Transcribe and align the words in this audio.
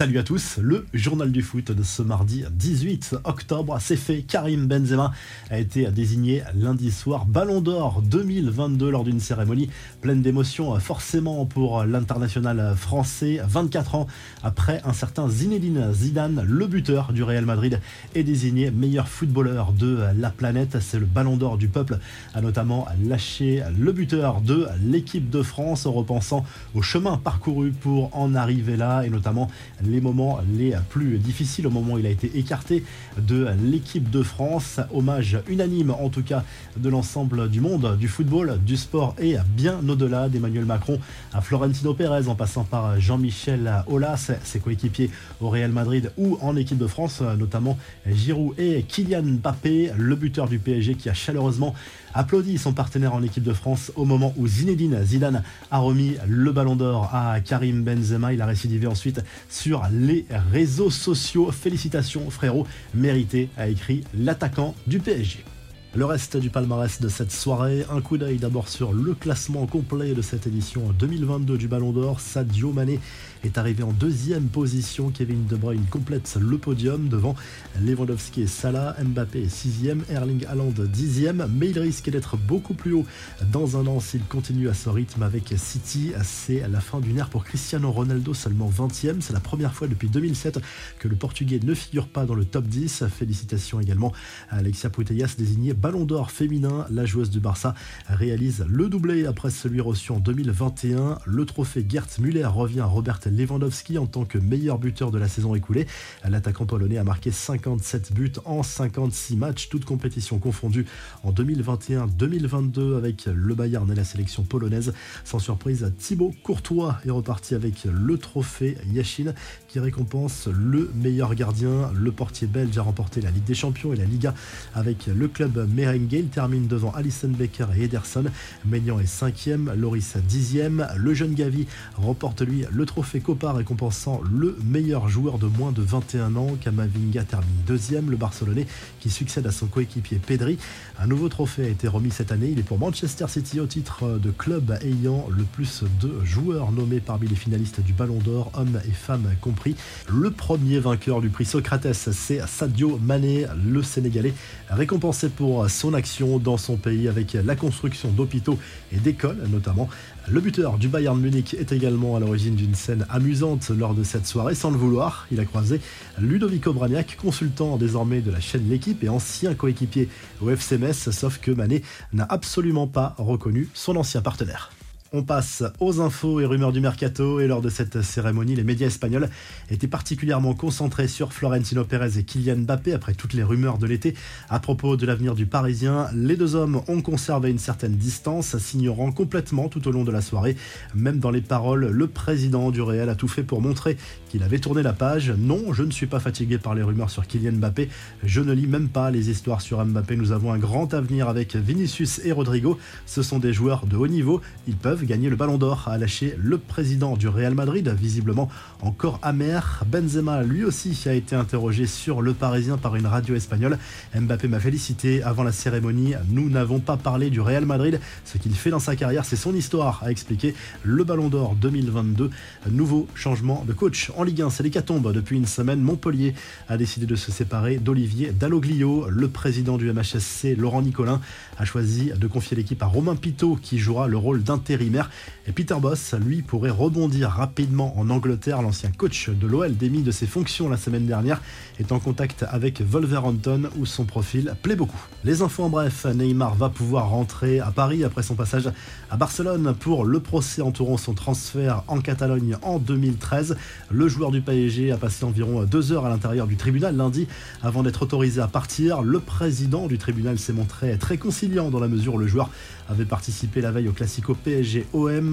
Salut 0.00 0.18
à 0.18 0.22
tous, 0.22 0.56
le 0.62 0.86
journal 0.94 1.30
du 1.30 1.42
foot 1.42 1.72
de 1.72 1.82
ce 1.82 2.00
mardi 2.00 2.42
18 2.50 3.16
octobre, 3.24 3.76
c'est 3.82 3.96
fait. 3.96 4.22
Karim 4.22 4.66
Benzema 4.66 5.12
a 5.50 5.58
été 5.58 5.90
désigné 5.90 6.42
lundi 6.54 6.90
soir 6.90 7.26
Ballon 7.26 7.60
d'Or 7.60 8.00
2022 8.00 8.90
lors 8.90 9.04
d'une 9.04 9.20
cérémonie 9.20 9.68
pleine 10.00 10.22
d'émotions 10.22 10.80
forcément 10.80 11.44
pour 11.44 11.84
l'international 11.84 12.74
français. 12.76 13.40
24 13.46 13.94
ans 13.94 14.06
après 14.42 14.80
un 14.86 14.94
certain 14.94 15.28
Zinedine 15.28 15.92
Zidane, 15.92 16.46
le 16.48 16.66
buteur 16.66 17.12
du 17.12 17.22
Real 17.22 17.44
Madrid, 17.44 17.78
est 18.14 18.22
désigné 18.22 18.70
meilleur 18.70 19.06
footballeur 19.06 19.72
de 19.74 19.98
la 20.16 20.30
planète. 20.30 20.78
C'est 20.80 20.98
le 20.98 21.04
Ballon 21.04 21.36
d'Or 21.36 21.58
du 21.58 21.68
peuple, 21.68 21.98
a 22.32 22.40
notamment 22.40 22.86
lâché 23.04 23.62
le 23.78 23.92
buteur 23.92 24.40
de 24.40 24.66
l'équipe 24.82 25.28
de 25.28 25.42
France 25.42 25.84
en 25.84 25.92
repensant 25.92 26.46
au 26.74 26.80
chemin 26.80 27.18
parcouru 27.18 27.72
pour 27.72 28.16
en 28.16 28.34
arriver 28.34 28.78
là 28.78 29.02
et 29.02 29.10
notamment 29.10 29.50
les 29.90 30.00
moments 30.00 30.40
les 30.56 30.74
plus 30.88 31.18
difficiles, 31.18 31.66
au 31.66 31.70
moment 31.70 31.94
où 31.94 31.98
il 31.98 32.06
a 32.06 32.10
été 32.10 32.38
écarté 32.38 32.84
de 33.18 33.48
l'équipe 33.62 34.10
de 34.10 34.22
France. 34.22 34.80
Hommage 34.92 35.38
unanime, 35.48 35.90
en 35.90 36.08
tout 36.08 36.22
cas, 36.22 36.44
de 36.76 36.88
l'ensemble 36.88 37.48
du 37.48 37.60
monde, 37.60 37.96
du 37.98 38.08
football, 38.08 38.58
du 38.64 38.76
sport 38.76 39.14
et 39.20 39.36
bien 39.56 39.80
au-delà 39.88 40.28
d'Emmanuel 40.28 40.64
Macron 40.64 40.98
à 41.32 41.40
Florentino 41.40 41.94
Pérez, 41.94 42.28
en 42.28 42.34
passant 42.34 42.64
par 42.64 43.00
Jean-Michel 43.00 43.70
Aulas, 43.86 44.32
ses 44.44 44.60
coéquipiers 44.60 45.10
au 45.40 45.48
Real 45.48 45.72
Madrid 45.72 46.12
ou 46.16 46.38
en 46.40 46.56
équipe 46.56 46.78
de 46.78 46.86
France, 46.86 47.22
notamment 47.38 47.78
Giroud 48.06 48.58
et 48.58 48.84
Kylian 48.86 49.22
Mbappé, 49.22 49.92
le 49.96 50.16
buteur 50.16 50.48
du 50.48 50.58
PSG 50.58 50.94
qui 50.94 51.08
a 51.08 51.14
chaleureusement 51.14 51.74
applaudi 52.14 52.58
son 52.58 52.72
partenaire 52.72 53.14
en 53.14 53.22
équipe 53.22 53.42
de 53.42 53.52
France 53.52 53.92
au 53.96 54.04
moment 54.04 54.34
où 54.36 54.46
Zinedine 54.46 55.02
Zidane 55.04 55.42
a 55.70 55.78
remis 55.78 56.16
le 56.28 56.52
ballon 56.52 56.76
d'or 56.76 57.10
à 57.14 57.40
Karim 57.40 57.82
Benzema. 57.82 58.32
Il 58.32 58.42
a 58.42 58.46
récidivé 58.46 58.86
ensuite 58.86 59.22
sur 59.48 59.82
les 59.92 60.26
réseaux 60.52 60.90
sociaux. 60.90 61.50
Félicitations 61.50 62.30
frérot, 62.30 62.66
mérité, 62.94 63.48
a 63.56 63.68
écrit 63.68 64.04
l'attaquant 64.14 64.74
du 64.86 64.98
PSG. 64.98 65.44
Le 65.92 66.04
reste 66.04 66.36
du 66.36 66.50
palmarès 66.50 67.00
de 67.00 67.08
cette 67.08 67.32
soirée, 67.32 67.84
un 67.90 68.00
coup 68.00 68.16
d'œil 68.16 68.36
d'abord 68.36 68.68
sur 68.68 68.92
le 68.92 69.12
classement 69.12 69.66
complet 69.66 70.14
de 70.14 70.22
cette 70.22 70.46
édition 70.46 70.82
2022 70.96 71.58
du 71.58 71.66
Ballon 71.66 71.90
d'Or. 71.90 72.20
Sadio 72.20 72.72
Mané 72.72 73.00
est 73.42 73.58
arrivé 73.58 73.82
en 73.82 73.90
deuxième 73.90 74.44
position. 74.44 75.10
Kevin 75.10 75.46
De 75.46 75.56
Bruyne 75.56 75.84
complète 75.90 76.38
le 76.40 76.58
podium 76.58 77.08
devant 77.08 77.34
Lewandowski 77.80 78.42
et 78.42 78.46
Salah. 78.46 78.94
Mbappé 79.02 79.48
sixième, 79.48 80.04
Erling 80.08 80.46
Haaland 80.46 80.72
dixième, 80.86 81.48
mais 81.52 81.70
il 81.70 81.78
risque 81.80 82.08
d'être 82.08 82.36
beaucoup 82.36 82.74
plus 82.74 82.92
haut 82.92 83.06
dans 83.50 83.76
un 83.76 83.84
an 83.88 83.98
s'il 83.98 84.22
continue 84.22 84.68
à 84.68 84.74
ce 84.74 84.90
rythme 84.90 85.24
avec 85.24 85.54
City. 85.56 86.12
C'est 86.22 86.68
la 86.68 86.80
fin 86.80 87.00
d'une 87.00 87.18
ère 87.18 87.30
pour 87.30 87.42
Cristiano 87.42 87.90
Ronaldo, 87.90 88.32
seulement 88.32 88.70
20e. 88.70 89.16
C'est 89.22 89.32
la 89.32 89.40
première 89.40 89.74
fois 89.74 89.88
depuis 89.88 90.08
2007 90.08 90.60
que 91.00 91.08
le 91.08 91.16
Portugais 91.16 91.58
ne 91.60 91.74
figure 91.74 92.06
pas 92.06 92.26
dans 92.26 92.36
le 92.36 92.44
top 92.44 92.68
10. 92.68 93.06
Félicitations 93.08 93.80
également 93.80 94.12
à 94.50 94.58
Alexia 94.58 94.88
Putellas 94.88 95.34
désigné 95.36 95.74
Ballon 95.80 96.04
d'Or 96.04 96.30
féminin. 96.30 96.84
La 96.90 97.06
joueuse 97.06 97.30
du 97.30 97.40
Barça 97.40 97.74
réalise 98.06 98.66
le 98.68 98.90
doublé 98.90 99.24
après 99.24 99.48
celui 99.48 99.80
reçu 99.80 100.12
en 100.12 100.18
2021. 100.18 101.18
Le 101.24 101.46
trophée 101.46 101.86
Gert 101.88 102.06
Müller 102.18 102.44
revient 102.44 102.80
à 102.80 102.84
Robert 102.84 103.20
Lewandowski 103.24 103.96
en 103.96 104.06
tant 104.06 104.26
que 104.26 104.36
meilleur 104.36 104.78
buteur 104.78 105.10
de 105.10 105.18
la 105.18 105.26
saison 105.26 105.54
écoulée. 105.54 105.86
L'attaquant 106.28 106.66
polonais 106.66 106.98
a 106.98 107.04
marqué 107.04 107.30
57 107.30 108.12
buts 108.12 108.32
en 108.44 108.62
56 108.62 109.36
matchs, 109.36 109.70
toutes 109.70 109.86
compétitions 109.86 110.38
confondues 110.38 110.84
en 111.22 111.32
2021-2022 111.32 112.98
avec 112.98 113.24
le 113.24 113.54
Bayern 113.54 113.90
et 113.90 113.94
la 113.94 114.04
sélection 114.04 114.42
polonaise. 114.42 114.92
Sans 115.24 115.38
surprise, 115.38 115.94
Thibaut 115.96 116.34
Courtois 116.42 116.98
est 117.06 117.10
reparti 117.10 117.54
avec 117.54 117.84
le 117.84 118.18
trophée 118.18 118.76
Yashin 118.92 119.32
qui 119.68 119.78
récompense 119.78 120.46
le 120.46 120.90
meilleur 120.94 121.34
gardien. 121.34 121.90
Le 121.94 122.12
portier 122.12 122.46
belge 122.46 122.76
a 122.76 122.82
remporté 122.82 123.22
la 123.22 123.30
Ligue 123.30 123.44
des 123.44 123.54
Champions 123.54 123.94
et 123.94 123.96
la 123.96 124.04
Liga 124.04 124.34
avec 124.74 125.06
le 125.06 125.26
club 125.26 125.69
merengue. 125.74 126.24
Termine 126.30 126.66
devant 126.66 126.92
Alison 126.92 127.28
Becker 127.28 127.66
et 127.76 127.84
Ederson. 127.84 128.24
Maignan 128.66 128.98
est 129.00 129.12
5e, 129.12 129.74
Loris 129.74 130.14
10e. 130.28 130.96
Le 130.96 131.14
jeune 131.14 131.34
Gavi 131.34 131.66
remporte 131.96 132.42
lui 132.42 132.64
le 132.70 132.86
trophée 132.86 133.20
Copa 133.20 133.52
récompensant 133.52 134.20
le 134.32 134.56
meilleur 134.64 135.08
joueur 135.08 135.38
de 135.38 135.46
moins 135.46 135.72
de 135.72 135.82
21 135.82 136.36
ans. 136.36 136.56
Kamavinga 136.60 137.24
termine 137.24 137.48
deuxième. 137.66 138.10
Le 138.10 138.16
Barcelonais 138.16 138.66
qui 139.00 139.10
succède 139.10 139.46
à 139.46 139.52
son 139.52 139.66
coéquipier 139.66 140.18
Pedri. 140.18 140.58
Un 140.98 141.06
nouveau 141.06 141.28
trophée 141.28 141.64
a 141.64 141.68
été 141.68 141.88
remis 141.88 142.10
cette 142.10 142.32
année. 142.32 142.50
Il 142.52 142.58
est 142.58 142.64
pour 142.64 142.78
Manchester 142.78 143.26
City 143.28 143.60
au 143.60 143.66
titre 143.66 144.18
de 144.18 144.30
club 144.30 144.78
ayant 144.82 145.26
le 145.30 145.44
plus 145.44 145.84
de 146.00 146.24
joueurs 146.24 146.72
nommés 146.72 147.00
parmi 147.00 147.28
les 147.28 147.36
finalistes 147.36 147.80
du 147.80 147.92
Ballon 147.92 148.18
d'Or, 148.18 148.50
hommes 148.54 148.80
et 148.88 148.92
femmes 148.92 149.28
compris. 149.40 149.76
Le 150.08 150.30
premier 150.30 150.78
vainqueur 150.78 151.20
du 151.20 151.28
prix 151.30 151.44
Socrates, 151.44 151.92
c'est 151.92 152.40
Sadio 152.46 152.98
Mané, 153.02 153.46
le 153.66 153.82
Sénégalais, 153.82 154.34
récompensé 154.68 155.28
pour 155.28 155.59
son 155.68 155.94
action 155.94 156.38
dans 156.38 156.56
son 156.56 156.76
pays 156.76 157.08
avec 157.08 157.34
la 157.34 157.56
construction 157.56 158.10
d'hôpitaux 158.10 158.58
et 158.92 158.98
d'écoles 158.98 159.38
notamment. 159.50 159.88
Le 160.28 160.40
buteur 160.40 160.78
du 160.78 160.88
Bayern 160.88 161.18
Munich 161.18 161.54
est 161.54 161.72
également 161.72 162.16
à 162.16 162.20
l'origine 162.20 162.54
d'une 162.54 162.74
scène 162.74 163.06
amusante 163.10 163.70
lors 163.70 163.94
de 163.94 164.04
cette 164.04 164.26
soirée. 164.26 164.54
Sans 164.54 164.70
le 164.70 164.76
vouloir, 164.76 165.26
il 165.32 165.40
a 165.40 165.44
croisé 165.44 165.80
Ludovico 166.18 166.72
Braniac, 166.72 167.16
consultant 167.20 167.76
désormais 167.76 168.20
de 168.20 168.30
la 168.30 168.40
chaîne 168.40 168.68
L'équipe 168.68 169.02
et 169.02 169.08
ancien 169.08 169.54
coéquipier 169.54 170.08
au 170.40 170.50
FC 170.50 170.78
sauf 170.92 171.38
que 171.38 171.50
Mané 171.50 171.82
n'a 172.12 172.26
absolument 172.28 172.86
pas 172.86 173.14
reconnu 173.18 173.68
son 173.74 173.96
ancien 173.96 174.22
partenaire. 174.22 174.70
On 175.12 175.24
passe 175.24 175.64
aux 175.80 176.00
infos 176.00 176.38
et 176.38 176.46
rumeurs 176.46 176.70
du 176.70 176.80
mercato 176.80 177.40
et 177.40 177.48
lors 177.48 177.60
de 177.60 177.68
cette 177.68 178.00
cérémonie, 178.00 178.54
les 178.54 178.62
médias 178.62 178.86
espagnols 178.86 179.28
étaient 179.68 179.88
particulièrement 179.88 180.54
concentrés 180.54 181.08
sur 181.08 181.32
Florentino 181.32 181.84
Pérez 181.84 182.16
et 182.16 182.22
Kylian 182.22 182.58
Mbappé 182.58 182.92
après 182.92 183.14
toutes 183.14 183.32
les 183.32 183.42
rumeurs 183.42 183.78
de 183.78 183.88
l'été 183.88 184.14
à 184.48 184.60
propos 184.60 184.96
de 184.96 185.04
l'avenir 185.06 185.34
du 185.34 185.46
Parisien. 185.46 186.06
Les 186.14 186.36
deux 186.36 186.54
hommes 186.54 186.82
ont 186.86 187.02
conservé 187.02 187.50
une 187.50 187.58
certaine 187.58 187.96
distance, 187.96 188.56
s'ignorant 188.58 189.10
complètement 189.10 189.68
tout 189.68 189.88
au 189.88 189.90
long 189.90 190.04
de 190.04 190.12
la 190.12 190.20
soirée. 190.20 190.56
Même 190.94 191.18
dans 191.18 191.32
les 191.32 191.40
paroles, 191.40 191.88
le 191.88 192.06
président 192.06 192.70
du 192.70 192.80
Real 192.80 193.08
a 193.08 193.16
tout 193.16 193.26
fait 193.26 193.42
pour 193.42 193.60
montrer 193.60 193.96
qu'il 194.28 194.44
avait 194.44 194.60
tourné 194.60 194.84
la 194.84 194.92
page. 194.92 195.32
Non, 195.36 195.72
je 195.72 195.82
ne 195.82 195.90
suis 195.90 196.06
pas 196.06 196.20
fatigué 196.20 196.56
par 196.58 196.76
les 196.76 196.84
rumeurs 196.84 197.10
sur 197.10 197.26
Kylian 197.26 197.54
Mbappé. 197.54 197.88
Je 198.22 198.42
ne 198.42 198.52
lis 198.52 198.68
même 198.68 198.88
pas 198.88 199.10
les 199.10 199.28
histoires 199.28 199.60
sur 199.60 199.84
Mbappé. 199.84 200.14
Nous 200.14 200.30
avons 200.30 200.52
un 200.52 200.58
grand 200.58 200.94
avenir 200.94 201.28
avec 201.28 201.56
Vinicius 201.56 202.20
et 202.24 202.30
Rodrigo. 202.30 202.78
Ce 203.06 203.22
sont 203.22 203.40
des 203.40 203.52
joueurs 203.52 203.86
de 203.86 203.96
haut 203.96 204.06
niveau. 204.06 204.40
Ils 204.68 204.76
peuvent 204.76 204.99
gagner 205.06 205.28
le 205.28 205.36
ballon 205.36 205.58
d'or, 205.58 205.88
a 205.88 205.98
lâché 205.98 206.34
le 206.38 206.58
président 206.58 207.16
du 207.16 207.28
Real 207.28 207.54
Madrid, 207.54 207.88
visiblement 207.88 208.48
encore 208.82 209.18
amer. 209.22 209.84
Benzema, 209.86 210.42
lui 210.42 210.64
aussi, 210.64 210.96
a 211.06 211.12
été 211.12 211.36
interrogé 211.36 211.86
sur 211.86 212.22
le 212.22 212.34
Parisien 212.34 212.76
par 212.76 212.96
une 212.96 213.06
radio 213.06 213.34
espagnole. 213.34 213.78
Mbappé 214.14 214.48
m'a 214.48 214.60
félicité 214.60 215.22
avant 215.22 215.42
la 215.42 215.52
cérémonie. 215.52 216.14
Nous 216.28 216.50
n'avons 216.50 216.80
pas 216.80 216.96
parlé 216.96 217.30
du 217.30 217.40
Real 217.40 217.64
Madrid. 217.64 218.00
Ce 218.24 218.38
qu'il 218.38 218.54
fait 218.54 218.70
dans 218.70 218.80
sa 218.80 218.96
carrière, 218.96 219.24
c'est 219.24 219.36
son 219.36 219.54
histoire, 219.54 220.02
a 220.04 220.10
expliqué 220.10 220.54
le 220.82 221.04
ballon 221.04 221.28
d'or 221.28 221.54
2022. 221.54 222.30
Nouveau 222.70 223.06
changement 223.14 223.64
de 223.66 223.72
coach 223.72 224.10
en 224.16 224.24
Ligue 224.24 224.42
1, 224.42 224.50
c'est 224.50 224.62
l'hécatombe. 224.62 225.12
Depuis 225.12 225.36
une 225.36 225.46
semaine, 225.46 225.80
Montpellier 225.80 226.34
a 226.68 226.76
décidé 226.76 227.06
de 227.06 227.16
se 227.16 227.32
séparer 227.32 227.78
d'Olivier 227.78 228.32
Dalloglio. 228.32 229.08
Le 229.08 229.28
président 229.28 229.78
du 229.78 229.90
MHSC, 229.90 230.56
Laurent 230.56 230.82
Nicolin, 230.82 231.20
a 231.58 231.64
choisi 231.64 232.10
de 232.14 232.26
confier 232.26 232.56
l'équipe 232.56 232.82
à 232.82 232.86
Romain 232.86 233.16
Pitot, 233.16 233.58
qui 233.60 233.78
jouera 233.78 234.08
le 234.08 234.16
rôle 234.16 234.42
d'intérim 234.42 234.89
polymère 234.90 235.10
et 235.50 235.52
Peter 235.52 235.74
Boss, 235.82 236.14
lui, 236.14 236.42
pourrait 236.42 236.70
rebondir 236.70 237.30
rapidement 237.30 237.98
en 237.98 238.08
Angleterre. 238.08 238.62
L'ancien 238.62 238.92
coach 238.96 239.30
de 239.30 239.48
l'OL, 239.48 239.76
démis 239.76 240.02
de 240.02 240.12
ses 240.12 240.28
fonctions 240.28 240.68
la 240.68 240.76
semaine 240.76 241.06
dernière, 241.06 241.42
est 241.80 241.90
en 241.90 241.98
contact 241.98 242.44
avec 242.48 242.80
Wolverhampton 242.80 243.62
où 243.76 243.84
son 243.84 244.04
profil 244.04 244.54
plaît 244.62 244.76
beaucoup. 244.76 245.00
Les 245.24 245.42
infos 245.42 245.64
en 245.64 245.68
bref, 245.68 246.04
Neymar 246.04 246.54
va 246.54 246.68
pouvoir 246.68 247.08
rentrer 247.08 247.58
à 247.58 247.72
Paris 247.72 248.04
après 248.04 248.22
son 248.22 248.36
passage 248.36 248.70
à 249.10 249.16
Barcelone 249.16 249.74
pour 249.74 250.04
le 250.04 250.20
procès 250.20 250.62
entourant 250.62 250.96
son 250.96 251.14
transfert 251.14 251.82
en 251.88 252.00
Catalogne 252.00 252.56
en 252.62 252.78
2013. 252.78 253.56
Le 253.90 254.06
joueur 254.06 254.30
du 254.30 254.42
PSG 254.42 254.92
a 254.92 254.98
passé 254.98 255.24
environ 255.24 255.64
deux 255.64 255.90
heures 255.90 256.06
à 256.06 256.10
l'intérieur 256.10 256.46
du 256.46 256.56
tribunal 256.56 256.96
lundi 256.96 257.26
avant 257.60 257.82
d'être 257.82 258.02
autorisé 258.02 258.40
à 258.40 258.46
partir. 258.46 259.02
Le 259.02 259.18
président 259.18 259.88
du 259.88 259.98
tribunal 259.98 260.38
s'est 260.38 260.52
montré 260.52 260.96
très 260.96 261.18
conciliant 261.18 261.70
dans 261.70 261.80
la 261.80 261.88
mesure 261.88 262.14
où 262.14 262.18
le 262.18 262.28
joueur 262.28 262.50
avait 262.88 263.04
participé 263.04 263.60
la 263.60 263.70
veille 263.70 263.88
au 263.88 263.92
Classico 263.92 264.34
PSG 264.34 264.86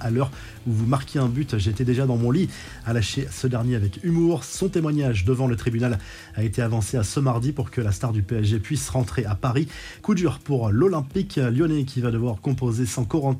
À 0.00 0.10
l'heure 0.10 0.30
où 0.66 0.72
vous 0.72 0.86
marquiez 0.86 1.20
un 1.20 1.28
but, 1.28 1.58
j'étais 1.58 1.84
déjà 1.84 2.06
dans 2.06 2.16
mon 2.16 2.30
lit. 2.30 2.48
A 2.86 2.92
lâché 2.92 3.26
ce 3.30 3.46
dernier 3.46 3.76
avec 3.76 4.02
humour. 4.02 4.44
Son 4.44 4.68
témoignage 4.68 5.24
devant 5.24 5.46
le 5.46 5.56
tribunal 5.56 5.98
a 6.34 6.42
été 6.42 6.62
avancé 6.62 6.96
à 6.96 7.04
ce 7.04 7.20
mardi 7.20 7.52
pour 7.52 7.70
que 7.70 7.80
la 7.80 7.92
star 7.92 8.12
du 8.12 8.22
PSG 8.22 8.58
puisse 8.58 8.88
rentrer 8.88 9.24
à 9.24 9.34
Paris. 9.34 9.68
Coup 10.02 10.14
dur 10.14 10.38
pour 10.38 10.70
l'Olympique 10.70 11.36
lyonnais 11.36 11.84
qui 11.84 12.00
va 12.00 12.10
devoir 12.10 12.40
composer 12.40 12.86
sans 12.86 13.04
Corentin 13.04 13.38